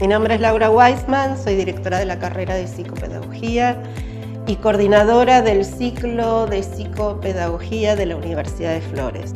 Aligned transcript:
Mi 0.00 0.06
nombre 0.06 0.36
es 0.36 0.40
Laura 0.40 0.70
Weisman, 0.70 1.36
soy 1.36 1.56
directora 1.56 1.98
de 1.98 2.04
la 2.04 2.20
carrera 2.20 2.54
de 2.54 2.68
psicopedagogía 2.68 3.82
y 4.46 4.54
coordinadora 4.54 5.42
del 5.42 5.64
ciclo 5.64 6.46
de 6.46 6.62
psicopedagogía 6.62 7.96
de 7.96 8.06
la 8.06 8.14
Universidad 8.14 8.74
de 8.74 8.80
Flores. 8.80 9.34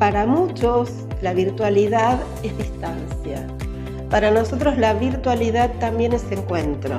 Para 0.00 0.26
muchos 0.26 0.90
la 1.22 1.32
virtualidad 1.32 2.18
es 2.42 2.58
distancia. 2.58 3.46
Para 4.10 4.32
nosotros 4.32 4.76
la 4.78 4.94
virtualidad 4.94 5.70
también 5.78 6.12
es 6.12 6.24
encuentro, 6.32 6.96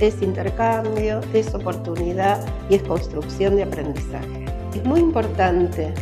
es 0.00 0.22
intercambio, 0.22 1.20
es 1.34 1.52
oportunidad 1.52 2.38
y 2.70 2.76
es 2.76 2.82
construcción 2.84 3.56
de 3.56 3.64
aprendizaje. 3.64 4.44
Es 4.72 4.84
muy 4.84 5.00
importante 5.00 5.92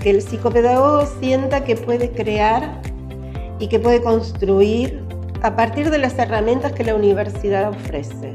que 0.00 0.10
el 0.10 0.22
psicopedagogo 0.22 1.06
sienta 1.18 1.64
que 1.64 1.74
puede 1.74 2.12
crear 2.12 2.91
y 3.62 3.68
que 3.68 3.78
puede 3.78 4.02
construir 4.02 5.04
a 5.42 5.54
partir 5.54 5.88
de 5.90 5.98
las 5.98 6.18
herramientas 6.18 6.72
que 6.72 6.82
la 6.82 6.96
universidad 6.96 7.68
ofrece. 7.70 8.32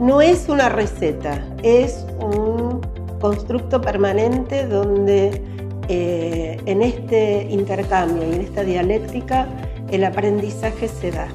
No 0.00 0.20
es 0.20 0.48
una 0.48 0.68
receta, 0.68 1.46
es 1.62 2.04
un 2.20 2.80
constructo 3.20 3.80
permanente 3.80 4.66
donde 4.66 5.40
eh, 5.86 6.60
en 6.66 6.82
este 6.82 7.46
intercambio 7.50 8.28
y 8.28 8.34
en 8.34 8.40
esta 8.40 8.64
dialéctica 8.64 9.46
el 9.92 10.02
aprendizaje 10.02 10.88
se 10.88 11.12
da. 11.12 11.28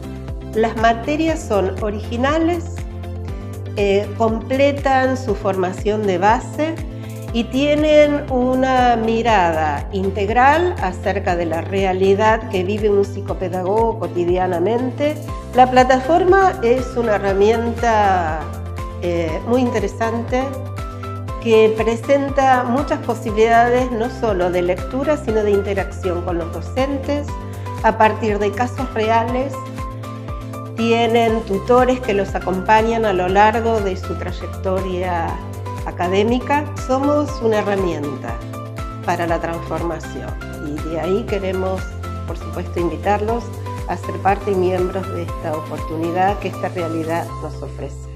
Las 0.54 0.76
materias 0.76 1.40
son 1.40 1.82
originales, 1.82 2.76
eh, 3.78 4.06
completan 4.18 5.16
su 5.16 5.34
formación 5.34 6.06
de 6.06 6.18
base, 6.18 6.76
y 7.36 7.44
tienen 7.44 8.32
una 8.32 8.96
mirada 8.96 9.90
integral 9.92 10.74
acerca 10.82 11.36
de 11.36 11.46
la 11.46 11.60
realidad 11.60 12.48
que 12.50 12.64
vive 12.64 12.90
un 12.90 13.04
psicopedagogo 13.04 14.00
cotidianamente. 14.00 15.18
La 15.54 15.70
plataforma 15.70 16.54
es 16.64 16.96
una 16.96 17.16
herramienta 17.16 18.40
eh, 19.02 19.38
muy 19.50 19.60
interesante 19.60 20.44
que 21.44 21.74
presenta 21.76 22.64
muchas 22.64 23.00
posibilidades 23.00 23.92
no 23.92 24.10
solo 24.10 24.50
de 24.50 24.62
lectura, 24.62 25.18
sino 25.18 25.44
de 25.44 25.52
interacción 25.52 26.22
con 26.22 26.38
los 26.38 26.54
docentes 26.54 27.28
a 27.84 27.98
partir 27.98 28.40
de 28.40 28.52
casos 28.52 28.94
reales. 28.94 29.52
Tienen 30.78 31.42
tutores 31.42 32.00
que 32.00 32.14
los 32.14 32.34
acompañan 32.34 33.04
a 33.04 33.12
lo 33.12 33.28
largo 33.28 33.82
de 33.82 33.98
su 33.98 34.16
trayectoria 34.16 35.38
académica, 35.86 36.66
somos 36.88 37.30
una 37.42 37.60
herramienta 37.60 38.38
para 39.06 39.28
la 39.28 39.40
transformación 39.40 40.34
y 40.68 40.90
de 40.90 41.00
ahí 41.00 41.24
queremos, 41.24 41.82
por 42.28 42.38
supuesto, 42.38 42.80
invitarlos 42.80 43.44
a 43.88 43.98
ser 43.98 44.16
parte 44.20 44.52
y 44.52 44.56
miembros 44.56 45.08
de 45.14 45.24
esta 45.24 45.56
oportunidad 45.56 46.40
que 46.40 46.48
esta 46.48 46.70
realidad 46.70 47.28
nos 47.42 47.62
ofrece. 47.62 48.15